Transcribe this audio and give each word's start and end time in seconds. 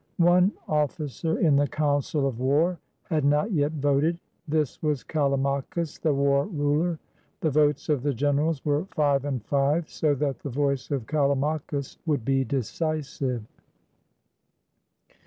One 0.17 0.51
officer 0.67 1.37
in 1.37 1.57
the 1.57 1.67
council 1.67 2.25
of 2.25 2.39
war 2.39 2.79
had 3.03 3.23
not 3.23 3.51
yet 3.51 3.73
voted. 3.73 4.17
This 4.47 4.81
was 4.81 5.03
Callimachus 5.03 5.99
the 5.99 6.11
war 6.11 6.47
ruler. 6.47 6.97
The 7.41 7.51
votes 7.51 7.87
of 7.87 8.01
the 8.01 8.11
generals 8.15 8.65
were 8.65 8.85
five 8.85 9.25
and 9.25 9.45
five, 9.45 9.87
so 9.91 10.15
that 10.15 10.39
the 10.39 10.49
voice 10.49 10.89
of 10.89 11.05
Callim 11.05 11.41
achus, 11.43 11.97
would 12.07 12.25
be 12.25 12.43
decisive. 12.43 13.43